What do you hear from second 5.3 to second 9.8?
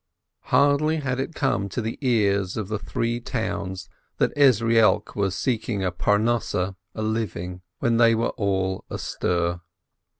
seeking a Parnosseh when they were all astir.